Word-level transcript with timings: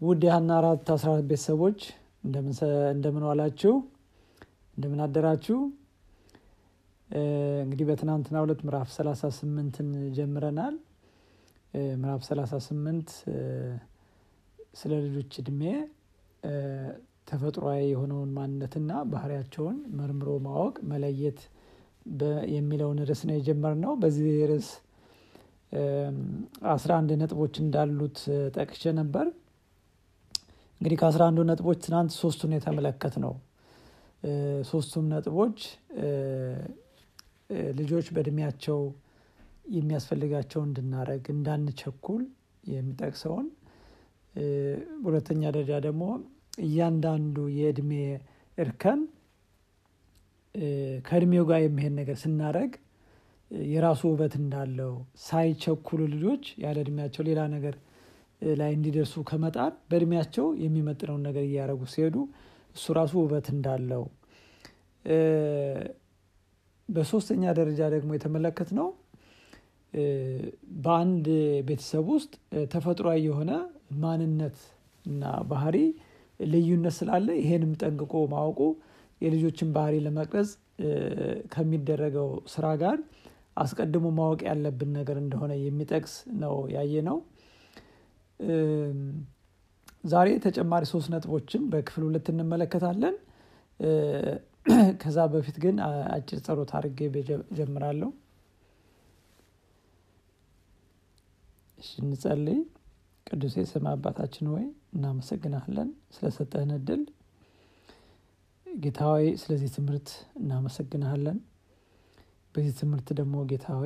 ውድ 0.00 0.22
የሀና 0.26 0.50
አራት 0.58 0.86
አስራ 0.94 1.08
አራት 1.12 1.26
ቤተሰቦች 1.30 1.80
እንደምን 2.94 3.24
ዋላችሁ? 3.28 3.72
እንደምን 4.76 5.00
አደራችሁ? 5.04 5.58
እንግዲህ 7.62 7.86
በትናንትና 7.88 8.36
ሁለት 8.44 8.60
ምዕራፍ 8.66 8.88
ሰላሳ 8.96 9.30
ስምንትን 9.38 9.88
ጀምረናል። 10.16 10.74
ምዕራፍ 12.00 12.22
ሰላሳ 12.28 12.52
ስምንት 12.66 13.08
ስለ 14.80 14.92
ልጆች 15.04 15.32
እድሜ 15.42 15.62
ተፈጥሯዊ 17.30 17.84
የሆነውን 17.90 18.32
ማንነትና 18.38 18.90
ባህሪያቸውን 19.12 19.78
መርምሮ 19.98 20.30
ማወቅ 20.46 20.76
መለየት 20.90 21.38
የሚለውን 22.54 22.98
ርዕስ 23.08 23.22
ነው 23.28 23.36
የጀመርነው። 23.38 23.94
በዚህ 24.02 24.34
ርዕስ 24.50 24.68
አስራ 26.74 26.90
አንድ 27.00 27.12
ነጥቦች 27.22 27.54
እንዳሉት 27.62 28.18
ጠቅሼ 28.56 28.92
ነበር 29.00 29.26
እንግዲህ 30.84 30.98
ከአስራ 31.00 31.22
አንዱ 31.28 31.42
ነጥቦች 31.48 31.78
ትናንት 31.84 32.10
ሶስቱን 32.14 32.50
የተመለከት 32.54 33.14
ነው 33.22 33.30
ሶስቱም 34.70 35.04
ነጥቦች 35.12 35.58
ልጆች 37.78 38.06
በእድሜያቸው 38.14 38.80
የሚያስፈልጋቸው 39.76 40.60
እንድናደረግ 40.66 41.22
እንዳንቸኩል 41.34 42.20
የሚጠቅሰውን። 42.64 43.46
ሁለተኛ 45.06 45.42
ደረጃ 45.56 45.72
ደግሞ 45.86 46.04
እያንዳንዱ 46.66 47.46
የእድሜ 47.58 47.92
እርከን 48.58 49.00
ከእድሜው 51.08 51.46
ጋር 51.52 51.62
የሚሄድ 51.64 51.96
ነገር 52.00 52.18
ስናደረግ 52.24 52.72
የራሱ 53.68 54.04
ውበት 54.12 54.36
እንዳለው 54.42 54.92
ሳይቸኩሉ 55.24 56.02
ልጆች 56.14 56.44
ያለ 56.64 56.78
እድሜያቸው 56.86 57.24
ሌላ 57.30 57.40
ነገር 57.56 57.76
ላይ 58.42 58.70
እንዲደርሱ 58.76 59.14
ከመጣር 59.28 59.72
በእድሜያቸው 59.90 60.46
የሚመጥነውን 60.64 61.22
ነገር 61.28 61.44
እያደረጉ 61.48 61.82
ሲሄዱ 61.92 62.16
እሱ 62.76 62.86
ራሱ 62.98 63.12
ውበት 63.22 63.46
እንዳለው። 63.54 64.04
በሶስተኛ 66.88 67.42
ደረጃ 67.58 67.80
ደግሞ 67.94 68.10
የተመለከት 68.16 68.70
ነው 68.78 68.88
በአንድ 70.84 71.26
ቤተሰብ 71.68 72.06
ውስጥ 72.14 72.32
ተፈጥሯዊ 72.72 73.20
የሆነ 73.26 73.52
ማንነት 74.04 74.56
እና 75.04 75.22
ባህሪ 75.50 75.76
ልዩነት 76.40 76.94
ስላለ 76.98 77.28
ይሄንም 77.40 77.72
ጠንቅቆ 77.82 78.14
ማወቁ 78.32 78.60
የልጆችን 79.20 79.68
ባህሪ 79.76 79.94
ለመቅረጽ 80.06 80.50
ከሚደረገው 81.54 82.28
ስራ 82.54 82.66
ጋር 82.82 82.96
አስቀድሞ 83.62 84.06
ማወቅ 84.18 84.40
ያለብን 84.48 84.90
ነገር 84.98 85.16
እንደሆነ 85.22 85.52
የሚጠቅስ 85.60 86.14
ነው 86.42 86.54
ያየ 86.74 87.02
ነው 87.08 87.18
ዛሬ 90.04 90.28
ተጨማሪ 90.44 90.84
ሶስት 90.90 91.08
ነጥቦችን 91.14 91.62
በክፍል 91.72 92.02
ሁለት 92.06 92.26
እንመለከታለን። 92.32 93.14
ከዛ 95.02 95.18
በፊት 95.32 95.56
ግን 95.64 95.76
አጭር 96.14 96.38
ጸሎት 96.46 96.70
አድርጌ 96.76 96.98
ጀምራለሁ 97.58 98.10
እሺ 101.78 101.90
እንጸልይ። 102.02 102.58
ቅዱስ 103.26 103.54
የሰማ 103.58 103.86
አባታችን 103.94 104.46
ወይ 104.54 104.64
እናመሰግናለን 104.94 105.88
ስለሰጠህን 106.14 106.72
እድል። 106.76 107.02
ጌታዊ 108.66 109.22
ስለዚህ 109.42 109.70
ትምህርት 109.76 110.08
እናመሰግናለን። 110.40 111.38
በዚህ 112.54 112.74
ትምህርት 112.80 113.08
ደግሞ 113.18 113.36
ጌታዊ 113.50 113.84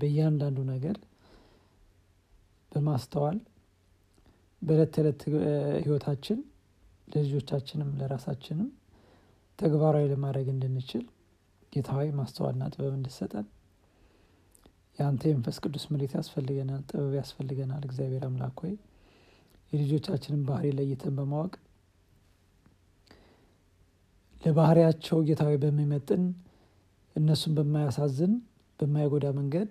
በእያንዳንዱ 0.00 0.58
ነገር 0.72 0.96
በማስተዋል 2.72 3.38
በዕለት 4.62 4.90
ተዕለት 4.94 5.20
ህይወታችን 5.82 6.38
ለልጆቻችንም 7.08 7.90
ለራሳችንም 8.00 8.68
ተግባራዊ 9.58 10.04
ለማድረግ 10.12 10.48
እንድንችል 10.54 11.04
ጌታዊ 11.72 12.06
ማስተዋልና 12.18 12.64
ጥበብ 12.74 12.92
እንድሰጠን 12.98 13.46
የአንተ 14.98 15.22
የመንፈስ 15.28 15.56
ቅዱስ 15.64 15.84
ምሬት 15.90 16.12
ያስፈልገናል 16.18 16.82
ጥበብ 16.90 17.12
ያስፈልገናል። 17.18 17.82
እግዚአብሔር 17.88 18.22
አምላክ 18.28 18.56
ሆይ 18.62 18.74
የልጆቻችንን 19.72 20.42
ባህሪ 20.48 20.66
ለይተን 20.78 21.14
በማወቅ 21.18 21.52
ለባህሪያቸው 24.42 25.18
ጌታዊ 25.28 25.54
በሚመጥን 25.62 26.22
እነሱን 27.16 27.52
በማያሳዝን 27.56 28.32
በማይጎዳ 28.80 29.26
መንገድ 29.38 29.70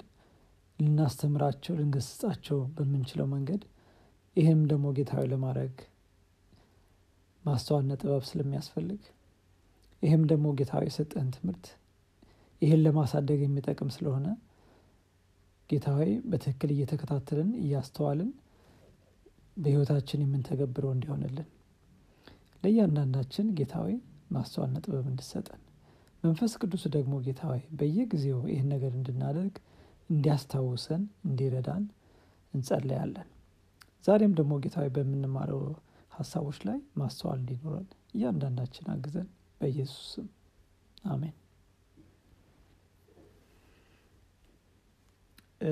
ልናስተምራቸው 0.80 1.74
ልንገስጻቸው 1.80 2.58
በምንችለው 2.76 3.28
መንገድ 3.34 3.62
ይህም 4.38 4.62
ደግሞ 4.72 4.88
ጌታዊ 4.98 5.24
ለማድረግ 5.32 5.76
ማስተዋልና 7.44 7.94
ጥበብ 8.02 8.24
ስለሚያስፈልግ 8.30 9.02
ይህም 10.04 10.24
ደግሞ 10.32 10.48
ጌታዊ 10.60 10.84
የሰጠህን 10.90 11.30
ትምህርት 11.36 11.68
ይህን 12.62 12.82
ለማሳደግ 12.86 13.40
የሚጠቅም 13.44 13.90
ስለሆነ 13.96 14.28
ጌታዊ 15.70 16.02
በትክክል 16.32 16.72
እየተከታተልን 16.76 17.50
እያስተዋልን 17.64 18.30
በህይወታችን 19.58 20.24
የምንተገብረው 20.24 20.92
እንዲሆንልን 20.96 21.48
ለእያንዳንዳችን 22.64 23.48
ጌታዊ 23.60 23.90
ማስተዋልና 24.32 24.78
ጥበብ 24.86 25.08
እንድሰጠን 25.12 25.62
መንፈስ 26.24 26.54
ቅዱስ 26.62 26.84
ደግሞ 26.96 27.16
ጌታዊ 27.26 27.60
በየጊዜው 27.80 28.40
ይህን 28.52 28.70
ነገር 28.74 28.94
እንድናደርግ 29.00 29.56
እንዲያስታውሰን 30.10 31.04
እንዲረዳን 31.28 31.84
እንጸለያለን 32.54 33.28
ዛሬም 34.04 34.34
ደግሞ 34.38 34.54
ጌታዊ 34.64 34.88
በምንማረው 34.96 35.62
ሀሳቦች 36.12 36.60
ላይ 36.68 36.78
ማስተዋል 37.00 37.40
እንዲኖረን 37.42 37.88
እያንዳንዳችን 38.16 38.86
አግዘን 38.94 39.28
በኢየሱስ 39.62 40.06
ስም 40.14 40.28
አሜን። 41.08 41.36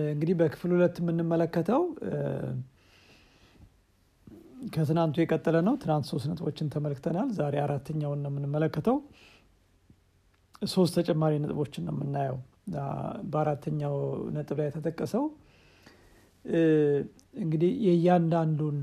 እንግዲህ 0.09 0.35
በክፍል 0.39 0.71
ሁለት 0.75 0.95
የምንመለከተው 1.01 1.81
ከትናንቱ 4.75 5.15
የቀጠለ 5.21 5.57
ነው። 5.67 5.75
ትናንት 5.81 6.05
ሶስት 6.11 6.25
ነጥቦችን 6.29 6.71
ተመልክተናል። 6.73 7.29
ዛሬ 7.37 7.55
አራተኛውን 7.65 8.21
ነው 8.23 8.31
የምንመለከተው። 8.31 8.97
ሶስት 10.69 10.93
ተጨማሪ 10.99 11.33
ነጥቦችን 11.43 11.83
ነው 11.87 11.93
የምናየው። 11.95 12.37
በአራተኛው 13.31 13.95
ነጥብ 14.35 14.57
ላይ 14.59 14.67
የተጠቀሰው 14.69 15.25
እንግዲህ 17.39 17.71
የእያንዳንዱን 17.85 18.77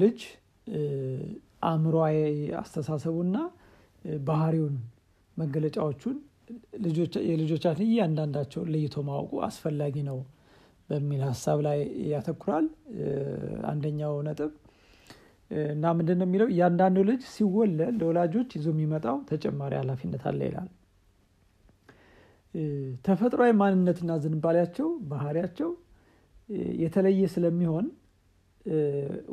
ልጅ 0.00 0.18
አእምሯዊ 1.68 2.16
አስተሳሰቡና 2.60 3.36
ባህሪውን 4.26 4.76
መገለጫዎቹን 5.36 6.16
የልጆቻችን 7.30 7.86
እያንዳንዳቸውን 7.86 8.68
ለይቶ 8.74 8.96
ማወቁ 9.08 9.32
አስፈላጊ 9.46 9.96
ነው 10.08 10.18
በሚል 10.88 11.20
ሀሳብ 11.28 11.58
ላይ 11.66 11.78
ያተኩራል። 12.10 12.66
አንደኛው 13.70 14.14
ነጥብ 14.26 14.50
እና 15.70 15.84
ምንድን 15.98 16.18
ነው 16.20 16.26
የሚለው? 16.28 16.48
እያንዳንዱ 16.52 16.98
ልጅ 17.08 17.22
ሲወለድ 17.34 17.94
ለወላጆች 18.00 18.50
ይዞ 18.56 18.66
የሚመጣው 18.74 19.16
ተጨማሪ 19.30 19.72
ኃላፊነት 19.80 20.22
አለ 20.30 20.40
ይላል። 20.48 20.68
ተፈጥሯዊ 23.04 23.52
ማንነትና 23.60 24.12
ዝንባሌያቸው 24.24 24.88
ባህሪያቸው 25.10 25.70
የተለየ 26.78 27.22
ስለሚሆን 27.34 27.86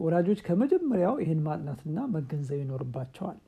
ወላጆች 0.04 0.40
ከመጀመሪያው 0.48 1.16
ይህን 1.24 1.42
ማጥናትና 1.46 2.00
መገንዘብ 2.16 2.58
ይኖርባቸዋል። 2.62 3.40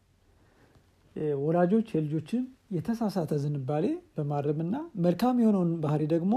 ወላጆች 1.42 1.88
የልጆችን 1.96 2.44
የተሳሳተ 2.76 3.32
ዝንባሌ 3.44 3.86
በማረምና 4.16 4.76
መልካም 5.06 5.42
የሆነውን 5.42 5.72
ባህሪ 5.84 6.04
ደግሞ 6.14 6.36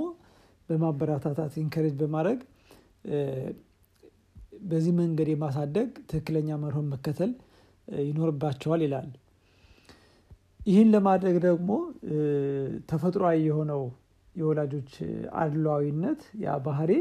በማበረታታት 0.69 1.53
ኢንከሬጅ 1.63 1.95
በማድረግ 2.01 2.41
በዚህ 4.63 4.93
መንገድ 5.01 5.29
የማሳደግ 5.33 5.89
ትክክለኛ 6.11 6.51
መርሆን 6.63 6.87
መከተል 6.93 7.33
ይኖርባቸዋል 8.07 8.81
ይላል። 8.87 9.09
ይህን 10.67 10.89
ለማድረግ 10.95 11.37
ደግሞ 11.47 11.71
ተፈጥሯዊ 12.91 13.37
የሆነው 13.47 13.83
የወላጆች 14.34 14.91
አድሏዊነት 15.43 16.22
ያ 16.45 16.57
ባህሪ 16.67 16.93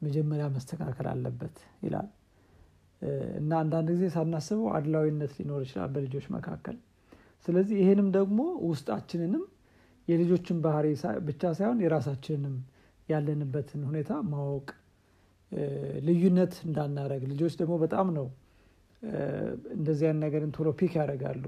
መጀመሪያ 0.00 0.46
መስተካከል 0.54 1.06
አለበት 1.12 1.56
ይላል። 1.82 2.08
እና 3.38 3.50
አንዳንድ 3.62 3.88
ጊዜ 3.94 4.04
ሳናስበው 4.14 4.68
አድላዊነት 4.76 5.32
ሊኖር 5.38 5.62
ይችላል 5.66 5.90
በልጆች 5.94 6.26
መካከል። 6.36 6.76
ስለዚህ 7.46 7.76
ይህንም 7.82 8.08
ደግሞ 8.16 8.40
ውስጣችንንም 8.68 9.42
የልጆችን 10.08 10.56
ባህሪ 10.64 10.86
ብቻ 11.26 11.52
ሳይሆን 11.58 11.78
የራሳችንንም 11.84 12.56
ያለንበትን 13.08 13.82
ሁኔታ 13.88 14.12
ማወቅ 14.30 14.68
ልዩነት 16.06 16.54
እንዳናረግ 16.66 17.22
ልጆች 17.32 17.54
ደግሞ 17.60 17.74
በጣም 17.82 18.08
ነው 18.16 18.26
እንደዚህ 19.76 20.06
ነገርን 20.22 20.52
ቶሎ 20.56 20.68
ፒክ 20.78 20.92
ያደርጋሉ። 21.00 21.44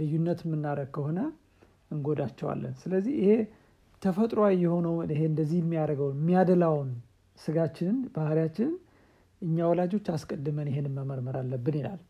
ልዩነት 0.00 0.40
የምናደረግ 0.46 0.90
ከሆነ 0.96 1.20
እንጎዳቸዋለን። 1.90 2.74
ስለዚህ 2.82 3.14
ይሄ 3.20 3.30
ተፈጥሯዊ 4.02 4.52
የሆነው 4.62 4.94
ይሄ 5.10 5.22
እንደዚህ 5.30 5.58
የሚያደርገውን 5.62 6.16
የሚያደላውን 6.20 6.90
ስጋችንን 7.38 7.98
ባህሪያችንን 8.14 8.74
እኛ 9.42 9.58
ወላጆች 9.70 10.06
አስቀድመን 10.14 10.68
ይህንን 10.70 10.94
መመርመር 10.98 11.36
አለብን 11.40 11.76
ይላል። 11.80 12.00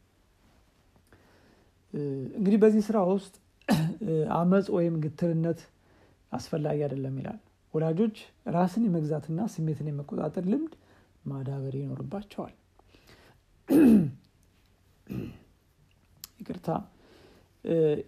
እንግዲህ 2.35 2.59
በዚህ 2.63 2.83
ስራ 2.89 2.99
ውስጥ 3.11 3.35
አመፅ 4.39 4.67
ወይም 4.77 4.95
ግትርነት 5.05 5.61
አስፈላጊ 6.33 6.79
አይደለም 6.87 7.15
ይላል። 7.21 7.39
ወላጆች 7.75 8.17
ራስን 8.55 8.85
የመግዛትና 8.87 9.41
ስሜትን 9.53 9.89
የመቆጣጠር 9.91 10.45
ልምድ 10.53 10.73
ማዳበር 11.25 11.75
ይኖርባቸዋል። 11.81 12.55
ይቅርታ። 16.41 16.69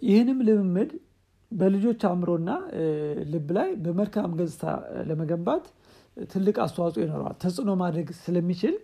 ይህንም 0.08 0.38
ልምምድ 0.46 0.90
በልጆች 1.52 2.00
አእምሮና 2.08 2.50
ልብ 3.32 3.48
ላይ 3.56 3.70
በመልካም 3.84 4.30
ገጽታ 4.38 4.64
ለመገንባት 5.08 5.64
ትልቅ 6.26 6.56
አስተዋጽኦ 6.64 7.00
ይኖረዋል፣ 7.04 7.36
ተጽዕኖ 7.42 7.70
ማድረግ 7.82 8.08
ስለሚችል 8.20 8.74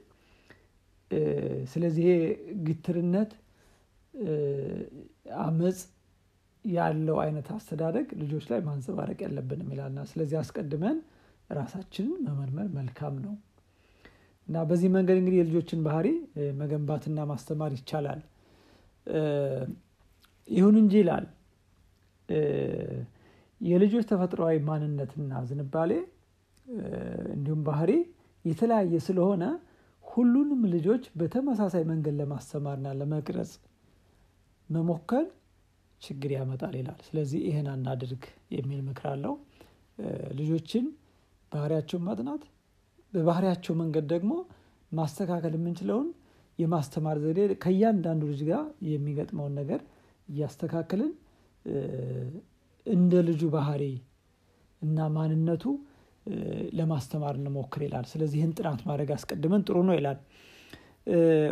ስለዚህ 1.72 2.08
ግትርነት፣ 2.66 3.30
አመፅ 5.42 5.78
ያለው 6.64 7.16
አይነት 7.24 7.48
አስተዳደግ 7.56 8.06
ልጆች 8.22 8.44
ላይ 8.50 8.60
ማንጸባረቅ 8.66 9.18
ያለብንም 9.26 9.68
ይላልና 9.74 10.00
ስለዚህ 10.10 10.36
አስቀድመን 10.40 10.96
ራሳችንን 11.50 12.18
መመርመር 12.26 12.68
መልካም 12.78 13.14
ነው። 13.24 13.34
እና 14.48 14.58
በዚህ 14.68 14.88
መንገድ 14.96 15.16
እንግዲህ 15.20 15.38
የልጆችን 15.40 15.80
ባህሪ 15.86 16.08
መገንባትና 16.60 17.24
ማስተማር 17.30 17.72
ይቻላል። 17.78 18.20
ይሁን 20.48 20.76
እንጂ 20.82 20.94
ይላል 21.02 21.26
የልጆች 23.60 24.04
ተፈጥሯዊ 24.10 24.56
ማንነትና 24.68 25.40
ዝንባሌ 25.48 25.92
እንዲሁም 27.34 27.62
ባህሪ 27.68 27.92
የተለያየ 28.44 28.98
ስለሆነ 29.06 29.44
ሁሉንም 30.04 30.60
ልጆች 30.74 31.04
በተመሳሳይ 31.20 31.82
መንገድ 31.90 32.14
ለማስተማርና 32.20 32.88
ለመቅረጽ 32.98 33.50
መሞከር 34.68 35.26
ችግር 36.02 36.30
ያመጣል 36.36 36.74
ይላል። 36.78 37.00
ስለዚህ 37.06 37.40
ይህን 37.48 37.68
አናድርግ 37.72 38.24
የሚል 38.56 38.80
ምክር 38.88 39.06
አለው። 39.12 39.34
ልጆችን 40.38 40.84
ባህሪያቸውን 41.52 42.04
ማጥናት፣ 42.08 42.42
በባህሪያቸው 43.12 43.74
መንገድ 43.82 44.06
ደግሞ 44.12 44.32
ማስተካከል 44.92 45.54
የምንችለውን 45.56 46.08
የማስተማር 46.58 47.16
ዘዴ 47.24 47.40
ከእያንዳንዱ 47.62 48.22
ልጅ 48.30 48.40
ጋር 48.50 48.62
የሚገጥመውን 48.88 49.54
ነገር 49.60 49.80
እያስተካከልን 50.28 51.12
እንደ 52.86 53.14
ልጁ 53.28 53.42
ባህሪ 53.54 53.84
እና 54.82 55.06
ማንነቱ 55.14 55.64
ለማስተማር 56.78 57.34
እንሞክር 57.40 57.82
ይላል። 57.86 58.06
ስለዚህ 58.10 58.40
ጥናት 58.58 58.80
ማድረግ 58.88 59.10
አስቀድመን 59.16 59.62
ጥሩ 59.68 59.78
ነው 59.88 59.94
ይላል። 59.98 60.18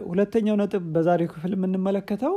ሁለተኛው 0.09 0.57
ነጥብ 0.61 0.85
በዛሬው 0.95 1.29
ክፍል 1.33 1.53
የምንመለከተው 1.57 2.35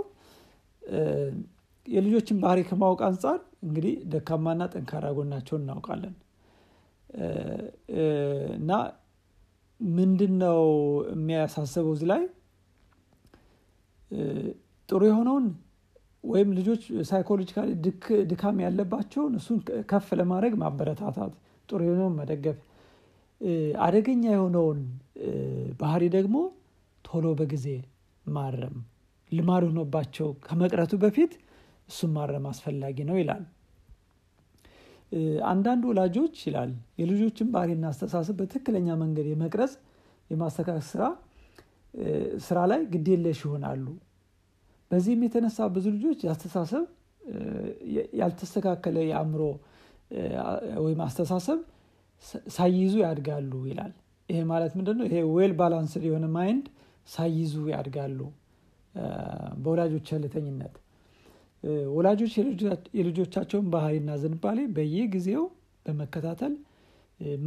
የልጆችን 1.85 2.37
ባህሪ 2.43 2.59
ከማወቅ 2.69 2.99
አንጻር 3.07 3.37
እንግዲህ 3.65 3.93
ደካማና 4.11 4.63
ጠንካራ 4.73 5.05
ጎናቸውን 5.17 5.63
እናውቃለን 5.63 6.15
እና 8.57 8.71
ምንድን 9.79 10.33
ነው 10.43 10.61
የሚያሳስበው 11.13 11.93
እዚህ 11.95 12.07
ላይ 12.11 12.23
ጥሩ 14.89 15.01
የሆነውን 15.09 15.45
ወይም 16.23 16.49
ልጆች 16.57 16.81
psychologically 17.09 17.69
ድካም 18.31 18.57
ያለባቸውን 18.63 19.33
እሱን 19.39 19.59
ከፍ 19.91 20.07
ለማድረግ 20.19 20.53
ማበረታታት፣ 20.63 21.33
ጥሩ 21.69 21.79
የሆነውን 21.87 22.15
መደገፍ፣ 22.19 22.57
አደገኛ 23.85 24.23
የሆነውን 24.31 24.79
ባህሪ 25.81 26.03
ደግሞ 26.15 26.37
ቶሎ 27.05 27.27
በጊዜ 27.39 27.65
ማረም፣ 28.25 28.75
ልማድ 29.31 29.63
ሆኖባቸው 29.67 30.27
ከመቅረቱ 30.45 30.93
በፊት 31.03 31.31
እሱን 31.89 32.11
ማረም 32.15 32.45
አስፈላጊ 32.51 32.97
ነው 33.09 33.17
ይላል። 33.19 33.43
አንዳንድ 35.49 35.83
ወላጆች 35.89 36.35
ይላል 36.47 36.71
የልጆችን 36.99 37.47
ባህሪና 37.53 37.85
አስተሳሰብ 37.91 38.35
በትክክለኛ 38.39 38.97
መንገድ 39.01 39.27
የመቅረጽ 39.31 39.73
የማስተካከል 40.29 40.83
ስራ 40.89 41.03
ስራ 42.45 42.57
ላይ 42.71 42.81
ግዴለሽ 42.91 43.39
ይሆናሉ። 43.45 43.85
በዚህም 44.91 45.21
የተነሳ 45.25 45.67
ብዙ 45.75 45.85
ልጆች 45.95 46.19
ያስተሳሰብ 46.27 46.85
ያልተስተካከለ 48.19 48.97
የአእምሮ 49.09 49.41
ወይም 50.85 51.01
አስተሳሰብ 51.05 51.59
ሳይይዙ 52.55 52.93
ያድጋሉ 53.03 53.51
ይላል። 53.69 53.91
ይሄ 54.29 54.39
ማለት 54.51 54.71
ምንድን 54.77 54.95
ነው? 54.99 55.05
ይሄ 55.09 55.17
well 55.35 55.53
balanced 55.59 56.03
የሆነ 56.07 56.25
mind 56.35 56.65
ሳይይዙ 57.07 57.53
ያድጋሉ 57.73 58.19
በወላጆች 59.61 60.03
ቸልተኝነት። 60.09 60.75
ወላጆች 61.93 62.33
የልጆቻቸውን 62.97 63.67
ባህሪና 63.73 64.11
ዝንባሌ 64.21 64.59
በየጊዜው 64.75 65.43
በመከታተል 65.85 66.53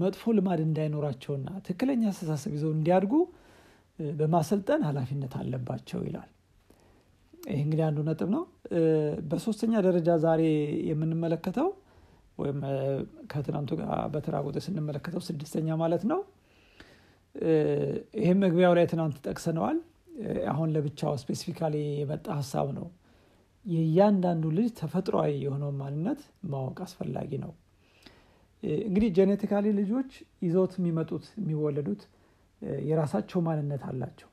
መጥፎ 0.01 0.33
ልማድ 0.37 0.61
እንዳይኖራቸውና 0.65 1.49
ትክክለኛ 1.67 2.03
አስተሳሰብ 2.11 2.53
ይዘው 2.57 2.73
እንዲያድጉ 2.77 3.13
በማሰልጠን 4.19 4.83
ኃላፊነት 4.89 5.35
አለባቸው 5.41 6.01
ይላል። 6.07 6.31
ይህ 7.43 7.61
እንግዲህ 7.65 7.85
አንዱ 7.87 8.01
ነጥብ 8.09 8.29
ነው። 8.35 8.43
በሶስተኛ 9.31 9.73
ደረጃ 9.87 10.09
ዛሬ 10.25 10.43
የምንመለከተው 10.91 11.69
ወይም 12.39 12.59
ከትናንቱ 13.33 13.71
ጋር 13.81 13.91
በተራ 14.13 14.37
ስንመለከተው 14.67 15.23
ስድስተኛ 15.29 15.77
ማለት 15.83 16.05
ነው። 16.13 16.21
ይህም 18.21 18.39
መግቢያው 18.45 18.75
ላይ 18.79 18.87
ትናንት 18.93 19.17
ጠቅሰነዋል። 19.27 19.79
አሁን 20.53 20.69
ለብቻው 20.75 21.13
specifically 21.23 21.77
የመጣ 22.01 22.27
ሀሳብ 22.39 22.69
ነው። 22.79 22.87
የእያንዳንዱ 23.65 24.45
ልጅ 24.57 24.69
ተፈጥሯዊ 24.79 25.33
የሆነውን 25.45 25.77
ማንነት 25.83 26.21
ማወቅ 26.53 26.79
አስፈላጊ 26.87 27.31
ነው። 27.45 27.53
እንግዲህ 28.83 29.11
genetically 29.17 29.67
ልጆች 29.79 30.11
ይዘውት 30.45 30.73
የሚመጡት 30.79 31.25
የሚወለዱት 31.41 32.03
የራሳቸው 32.87 33.41
ማንነት 33.47 33.83
አላቸው 33.89 34.29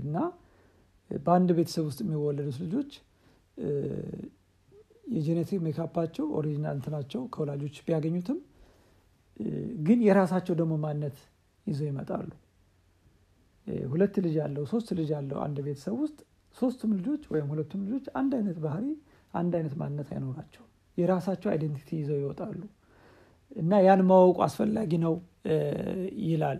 እና 0.00 0.16
በአንድ 1.10 1.50
ቤተሰብ 1.58 1.84
ውስጥ 1.88 2.00
የሚወለዱት 2.04 2.58
ልጆች 2.64 2.90
የ 5.14 5.24
genetic 5.24 5.60
makeup 5.66 5.94
ኣቸው 5.94 6.26
original 6.38 6.74
እንትናቸው 6.76 7.22
ከወላጆች 7.32 7.76
ቢያገኙትም 7.86 8.38
ግን 9.86 9.98
የራሳቸው 10.06 10.54
ደግሞ 10.60 10.74
ማንነት 10.84 11.16
ይዘው 11.66 11.86
ይመጣሉ። 11.90 12.28
ሁለት 13.86 14.14
ልጅ 14.24 14.34
ያለው 14.40 14.64
ሶስት 14.72 14.88
ልጅ 14.98 15.08
ያለው 15.16 15.38
አንድ 15.44 15.58
ቤተሰብ 15.66 15.94
ውስጥ 16.02 16.18
ሶስቱም 16.56 16.90
ልጆች 16.98 17.22
ወይም 17.32 17.48
ሁለቱም 17.52 17.80
ልጆች 17.86 18.06
አንድ 18.20 18.32
አይነት 18.38 18.58
ባህሪ፣ 18.64 18.86
አንድ 19.34 19.52
አይነት 19.58 19.74
ማንነት 19.80 20.08
አይኖራቸውም። 20.14 20.68
የራሳቸው 20.98 21.48
identity 21.52 21.90
ይዘው 22.00 22.18
ይወጣሉ 22.22 22.60
እና 23.56 23.72
ያን 23.86 24.02
ማወቁ 24.08 24.38
አስፈላጊ 24.46 24.92
ነው 25.04 25.14
ይላል። 26.24 26.58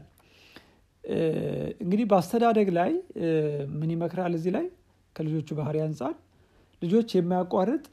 እንግዲህ 1.81 2.05
በአስተዳደግ 2.11 2.69
ላይ 2.79 2.91
ምን 3.79 3.91
ይመክራል? 3.95 4.33
እዚህ 4.39 4.53
ላይ 4.57 4.67
ከልጆቹ 5.17 5.49
ባህሪ 5.59 5.77
አንጻር 5.87 6.15
ልጆች 6.83 7.09
የማያቋርጥ 7.17 7.85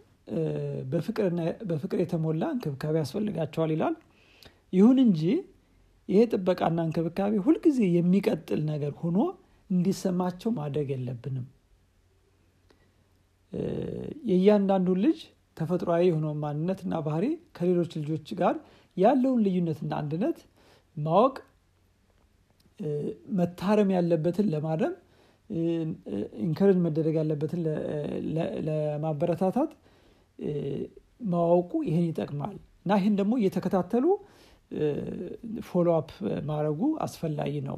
በፍቅር 1.69 1.99
የተሞላ 2.01 2.43
እንክብካቤ 2.55 2.95
ያስፈልጋቸዋል 3.01 3.71
ይላል። 3.75 3.95
ይሁን 4.73 4.97
እንጂ 5.05 5.21
ይሄ 6.09 6.19
ጥበቃና 6.33 6.79
እንክብካቤ 6.87 7.33
ሁልጊዜ 7.45 7.79
የሚቀጥል 7.95 8.61
ነገር 8.71 8.93
ሆኖ 9.01 9.17
እንዲሰማቸው 9.69 10.51
ማድረግ 10.59 10.89
የለብንም። 10.93 11.47
የእያንዳንዱ 14.29 14.89
ልጅ 15.03 15.19
ተፈጥሯዊ 15.57 16.03
የሆነውን 16.07 16.39
ማንነትና 16.43 16.95
ባህሪ 17.05 17.25
ከሌሎች 17.57 17.91
ልጆች 17.99 18.27
ጋር 18.41 18.55
ያለውን 18.97 19.39
ልዩነትና 19.45 19.91
አንድነት 20.01 20.37
ማወቅ 20.97 21.35
መታረም 23.37 23.89
ያለበትን 23.95 24.47
ለማረም 24.53 24.95
encourage 26.43 26.77
መደረግ 26.85 27.15
ያለበትን 27.19 27.61
ለማበረታታት 28.67 29.71
ማወቁ 31.27 31.71
ይህን 31.87 32.07
ይጠቅማል። 32.09 32.55
እና 32.79 32.97
ይህን 32.99 33.15
ደግሞ 33.19 33.33
እየተከታተሉ 33.39 34.05
follow 35.67 35.87
up 35.97 36.11
ማድረጉ 36.49 36.81
አስፈላጊ 37.05 37.53
ነው። 37.69 37.77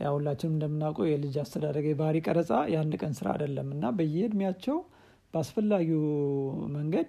ያው 0.00 0.16
እንደምናውቀው 0.48 1.06
የልጅ 1.10 1.36
አስተዳደግ 1.42 1.86
የባህሪ 1.88 2.16
ቀረጻ 2.26 2.52
የአንድ 2.72 2.94
ቀን 3.00 3.12
ስራ 3.18 3.28
አይደለም። 3.34 3.68
እና 3.76 3.90
በየእድሜያቸው 3.98 4.76
በአስፈላጊው 5.34 6.04
መንገድ 6.76 7.08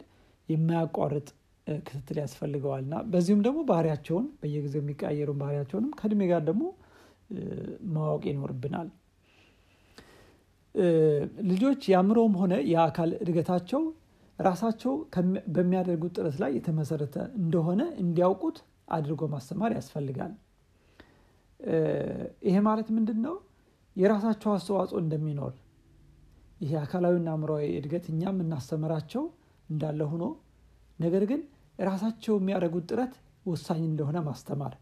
የማያቋርጥ 0.49 1.27
ክትትል 1.67 2.17
ያስፈልገዋል። 2.21 2.81
እና 2.85 2.95
በዚሁም 3.11 3.41
ደግሞ 3.47 3.59
ባህሪያቸውን 3.69 4.27
በየጊዜው 4.41 4.81
የሚቀያየሩ 4.83 5.31
ባህሪያቸውንም 5.41 5.91
ከእድሜ 5.99 6.21
ጋር 6.31 6.41
ደግሞ 6.49 6.63
ማወቅ 7.93 8.23
ይኖርብናል። 8.29 8.89
ልጆች 11.49 11.81
የአእምሮም 11.91 12.33
ሆነ 12.41 12.53
የአካል 12.71 13.11
እድገታቸው 13.23 13.81
ራሳቸው 14.39 14.93
በሚያደርጉት 15.55 16.13
ጥረት 16.17 16.35
ላይ 16.41 16.51
የተመሰረተ 16.57 17.15
እንደሆነ 17.39 17.81
እንዲያውቁት 18.03 18.57
አድርጎ 18.89 19.21
ማስተማር 19.33 19.71
ያስፈልጋል። 19.77 20.33
ይሄ 22.47 22.55
ማለት 22.67 22.87
ምንድን 22.97 23.19
ነው? 23.25 23.35
የራሳቸው 23.95 24.49
አስተዋጽኦ 24.55 24.97
እንደሚኖር 25.03 25.53
ይሄ 26.61 26.71
አካላዊና 26.81 27.29
አእምሯዊ 27.33 27.65
እድገት 27.79 28.05
እኛም 28.11 28.37
እናስተምራቸው 28.43 29.23
እንዳለ 29.69 30.01
ሆኖ 30.11 30.23
ነገር 30.99 31.23
ግን 31.31 31.41
ራሳቸው 31.79 32.33
የሚያደርጉት 32.39 32.85
ጥረት 32.91 33.13
ወሳኝ 33.45 33.81
እንደሆነ 33.89 34.17
ማስተማር። 34.25 34.73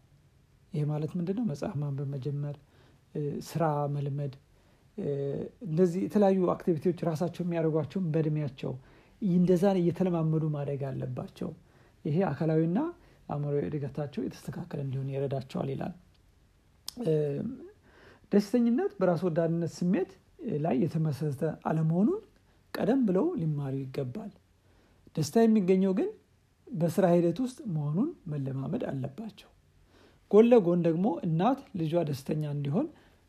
ይሄ 0.72 0.82
ማለት 0.90 1.12
ምንድን 1.18 1.36
ነው? 1.38 1.44
መጽሐፍ 1.50 1.74
ማንበብ 1.82 2.08
መጀመር፣ 2.14 2.56
ስራ 3.48 3.62
መልመድ፣ 3.94 4.32
እንደዚህ 5.66 6.00
የተለያዩ 6.06 6.38
አክቲቪቲዎች 6.54 6.98
ራሳቸው 7.08 7.42
የሚያደርጓቸውን 7.44 8.06
በእድሜያቸው 8.14 8.72
እንደዛን 9.22 9.76
እየተለማመዱ 9.80 10.44
ማደግ 10.54 10.82
አለባቸው። 10.88 11.50
ይሄ 12.04 12.16
አካላዊና 12.30 12.78
አእምሯዊ 13.28 13.62
እድገታቸው 13.68 14.22
የተስተካከለ 14.26 14.80
እንዲሆን 14.84 15.08
ይረዳቸዋል 15.14 15.68
ይላል። 15.74 15.94
ደስተኝነት 18.32 18.92
በራስ 19.00 19.22
ወዳድነት 19.26 19.72
ስሜት 19.78 20.10
ላይ 20.64 20.76
የተመሰረተ 20.82 21.42
አለመሆኑን 21.68 22.20
ቀደም 22.74 23.00
ብለው 23.08 23.26
ሊማሩ 23.40 23.74
ይገባል። 23.82 24.32
ደስታ 25.16 25.36
የሚገኘው 25.44 25.92
ግን 25.98 26.10
በስራ 26.68 27.06
ሂደት 27.14 27.38
ውስጥ 27.44 27.58
መሆኑን 27.74 28.10
መለማመድ 28.32 28.82
አለባቸው። 28.90 29.50
ጎን 30.30 30.46
ለጎን 30.50 30.80
ደግሞ 30.86 31.06
እናት 31.26 31.60
ልጇ 31.80 32.02
ደስተኛ 32.08 32.44
እንዲሆን 32.54 32.86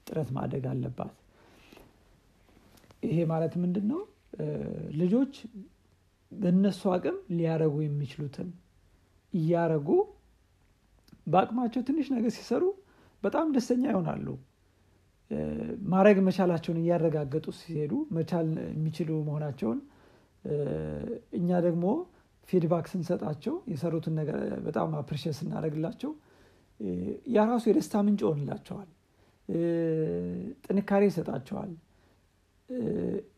ጥረት 0.07 0.29
ማድረግ 0.37 0.63
አለባት። 0.71 1.13
ይሄ 3.07 3.17
ማለት 3.31 3.53
ምንድን 3.61 3.85
ነው? 3.91 4.01
ልጆች 5.01 5.33
በእነሱ 6.31 6.81
አቅም 6.95 7.17
ሊያረጉ 7.37 7.75
የሚችሉትን 7.83 8.49
እያረጉ 9.33 9.87
በአቅማቸው 11.27 11.81
ትንሽ 11.87 12.07
ነገር 12.15 12.31
ሲሰሩ 12.37 12.63
በጣም 13.23 13.47
ደስተኛ 13.55 13.83
ይሆናሉ። 13.93 14.27
ማድረግ 15.91 16.17
መቻላቸውን 16.27 16.77
እያረጋገጡ 16.81 17.47
ሲሄዱ 17.59 17.93
መቻል 18.17 18.47
የሚችሉ 18.71 19.09
መሆናቸውን 19.27 19.79
እኛ 21.39 21.49
ደግሞ 21.67 21.85
feedback 22.49 22.85
ስንሰጣቸው 22.91 23.55
የሰሩትን 23.71 24.13
ነገር 24.19 24.37
በጣም 24.67 24.95
appreciate 25.01 25.35
ስናደርግላቸው 25.39 26.11
ያ 27.29 27.45
ራሱ 27.49 27.63
የደስታ 27.69 27.95
ምንጭ 28.05 28.21
ይሆንላቸዋል። 28.25 28.89
ጥንካሬ 30.65 31.03
ይሰጣቸዋል። 31.09 31.71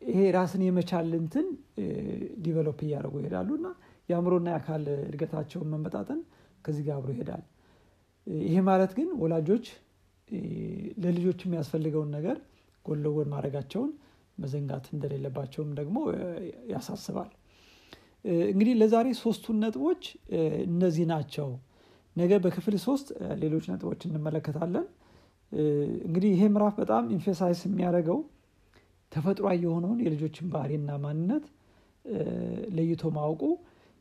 ይሄ 0.07 0.19
ራስን 0.35 0.61
የመቻል 0.65 1.09
እንትን 1.19 1.45
develop 2.43 2.79
እያደረጉ 2.85 3.15
ይሄዳሉ 3.21 3.49
እና 3.59 3.67
የአእምሮና 4.09 4.47
የአካል 4.53 4.83
እድገታቸውን 5.05 5.69
መመጣጠን 5.73 6.19
ከዚህ 6.65 6.83
ጋር 6.87 6.95
አብሮ 6.97 7.09
ይሄዳል። 7.15 7.43
ይሄ 8.45 8.55
ማለት 8.67 8.91
ግን 8.97 9.09
ወላጆች 9.21 9.67
ለልጆች 11.03 11.39
የሚያስፈልገውን 11.45 12.09
ነገር 12.17 12.37
ጎን 12.85 12.99
ለጎን 13.05 13.29
ማድረጋቸውን 13.33 13.91
መዘንጋት 14.37 14.85
እንደሌለባቸውም 14.93 15.71
ደግሞ 15.79 15.97
ያሳስባል። 16.71 17.31
እንግዲህ 18.51 18.73
ለዛሬ 18.81 19.07
ሶስቱን 19.21 19.57
ነጥቦች 19.63 20.03
እነዚህ 20.67 21.05
ናቸው። 21.11 21.49
ነገ 22.15 22.31
በክፍል 22.43 22.75
ሶስት 22.85 23.07
ሌሎች 23.41 23.65
ነጥቦች 23.71 24.01
እንመለከታለን። 24.07 24.85
እንግዲህ 26.05 26.29
ይሄ 26.33 26.43
ምዕራፍ 26.53 26.75
በጣም 26.81 27.03
emphasize 27.15 27.61
የሚያደርገው 27.67 28.19
ተፈጥሯዊ 29.11 29.57
የሆነውን 29.63 29.99
የልጆችን 30.03 30.45
ባህሪና 30.53 30.91
ማንነት 31.03 31.45
ለይቶ 32.77 33.03
ማወቁ 33.17 33.41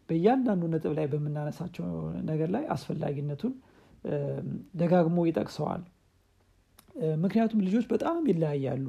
በእያንዳንዱ 0.09 0.63
ነጥብ 0.73 0.93
ላይ 0.99 1.07
በምናነሳቸው 1.13 1.87
ነገር 2.31 2.49
ላይ 2.55 2.65
አስፈላጊነቱን 2.75 3.53
ደጋግሞ 4.81 5.19
ይጠቅሰዋል። 5.29 5.83
ምክንያቱም 7.23 7.61
ልጆች 7.67 7.87
በጣም 7.93 8.21
ይለያያሉ። 8.31 8.87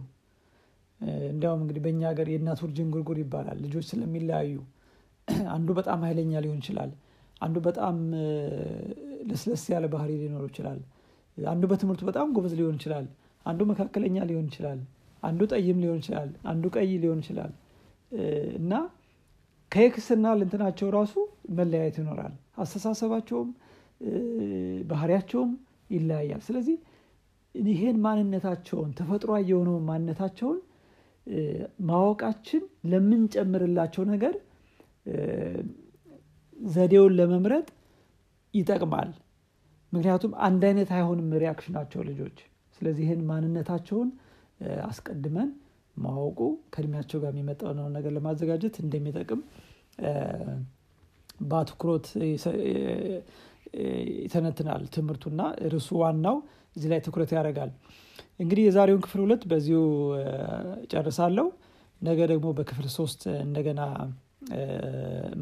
እንዲያውም 1.29 1.61
እንግዲህ 1.63 1.81
በእኛ 1.85 2.01
ሀገር 2.11 2.27
የእናት 2.31 2.59
ውር 2.63 2.71
ጅንጉርጉር 2.77 3.17
ይባላል። 3.21 3.57
ልጆች 3.65 3.85
ስለሚለያዩ 3.91 4.55
አንዱ 5.53 5.69
በጣም 5.79 5.99
ኃይለኛ 6.07 6.33
ሊሆን 6.43 6.59
ይችላል። 6.61 6.91
አንዱ 7.41 7.57
በጣም 7.67 7.97
ለስለስ 9.21 9.63
ያለ 9.73 9.85
ባህሪ 9.93 10.11
ሊኖረው 10.21 10.49
ይችላል። 10.51 10.79
አንዱ 11.37 11.63
በትምህርቱ 11.71 12.01
በጣም 12.09 12.27
ጎበዝ 12.35 12.53
ሊሆን 12.59 12.75
ይችላል። 12.79 13.05
አንዱ 13.45 13.61
መካከለኛ 13.71 14.17
ሊሆን 14.29 14.47
ይችላል። 14.51 14.79
አንዱ 15.23 15.41
ጠይም 15.51 15.77
ሊሆን 15.83 15.99
ይችላል። 16.01 16.29
አንዱ 16.51 16.65
ቀይ 16.75 16.91
ሊሆን 17.03 17.19
ይችላል 17.23 17.51
እና 18.59 18.73
ከየክስና 19.71 20.27
ልንትናቸው 20.39 20.87
ራሱ 20.95 21.13
መለያየት 21.57 21.97
ይኖራል። 22.01 22.33
አስተሳሰባቸውም 22.63 23.49
ባህሪያቸውም 24.89 25.51
ይለያያል። 25.89 26.41
ስለዚህ 26.47 26.77
ይሄን 27.55 27.97
ማንነታቸውን 28.05 28.91
ተፈጥሯዊ 28.99 29.43
የሆነውን 29.49 29.83
ማንነታቸውን 29.89 30.59
ማወቃችን 31.89 32.61
ለምንጨምርላቸው 32.91 34.03
ነገር 34.11 34.35
ዘዴውን 36.57 37.13
ለመምረጥ 37.19 37.67
ይጠቅማል። 38.53 39.09
ምክንያቱም 39.93 40.33
አንድ 40.47 40.61
አይነት 40.67 40.89
አይሆንም 40.97 41.29
ሪያክሽናቸው 41.43 42.01
ልጆች። 42.09 42.37
ስለዚህ 42.77 43.07
ማንነታቸውን 43.29 44.09
አስቀድመን 44.87 45.49
ማወቁ 45.95 46.39
ከእድሜያቸው 46.73 47.19
ጋር 47.23 47.31
የሚመጣውን 47.33 47.79
ነገር 47.97 48.11
ለማዘጋጀት 48.17 48.75
እንደሚጠቅም 48.83 49.41
በአትኩሮት 51.43 52.07
ይተነትናል 54.21 54.83
ትምህርቱና 54.95 55.41
እርሱ 55.67 55.89
ዋናው 56.01 56.37
እዚህ 56.75 56.89
ላይ 56.91 56.99
ትኩረት 57.05 57.31
ያደርጋል። 57.35 57.71
እንግዲህ 58.39 58.63
የዛሬውን 58.67 59.01
ክፍል 59.05 59.19
ሁለት 59.23 59.43
በዚሁ 59.51 59.81
ጨርሳለሁ። 60.91 61.47
ነገ 62.01 62.19
ደግሞ 62.31 62.47
በክፍል 62.57 62.87
ሶስት 62.95 63.21
እንደገና 63.45 63.81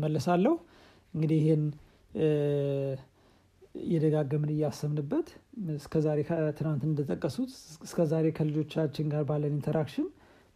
እመለሳለሁ። 0.01 0.53
እንግዲህ 1.13 1.37
ይህን 1.43 1.63
እየደጋገምን 3.81 4.51
እያሰብንበት 4.53 5.27
እስከዛሬ 5.75 6.19
ከትናንት 6.29 6.83
እንደጠቀሱት 6.87 7.51
እስከዛሬ 7.85 8.27
ከልጆቻችን 8.37 9.09
ጋር 9.13 9.23
ባለን 9.29 9.55
interaction 9.57 10.07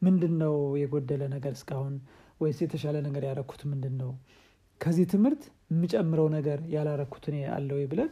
ምንድን 0.02 0.34
ነው 0.42 0.54
የጎደለ 0.82 1.24
ነገር 1.36 1.54
እስካሁን 1.58 1.94
ወይስ 2.42 2.60
የተሻለ 2.64 2.98
ነገር 3.08 3.24
ያረኩት 3.30 3.62
ምንድን 3.72 3.96
ነው? 4.02 4.12
ከዚህ 4.82 5.06
ትምህርት 5.12 5.44
የምጨምረው 5.72 6.28
ነገር 6.36 6.60
ያላረኩት 6.74 7.26
እኔ 7.32 7.38
አለ 7.56 7.70
ወይ 7.78 7.86
ብለን 7.92 8.10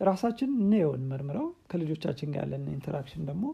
ራሳችን 0.00 0.50
እንየውን 0.60 1.02
መርምረው 1.10 1.46
ከልጆቻችን 1.70 2.30
ጋር 2.34 2.42
ያለን 2.44 2.64
interaction 2.74 3.22
ደግሞ 3.30 3.46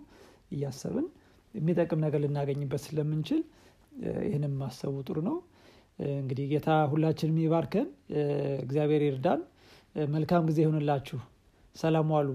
እያሰብን 0.52 1.06
የሚጠቅም 1.54 2.00
ነገር 2.04 2.20
ልናገኝበት 2.24 2.82
ስለምንችል 2.86 3.40
ይህንም 4.26 4.54
ማሰቡ 4.60 4.94
ጥሩ 5.08 5.18
ነው። 5.28 5.36
እንግዲህ 5.98 6.46
ጌታ 6.50 6.70
ሁላችንም 6.90 7.38
ይባርከን። 7.42 7.86
እግዚአብሔር 8.64 9.02
ይርዳን። 9.04 9.40
መልካም 10.10 10.42
ጊዜ 10.48 10.58
ይሆንላችሁ። 10.62 11.18
ሰላም 11.76 12.10
ዋሉ። 12.12 12.28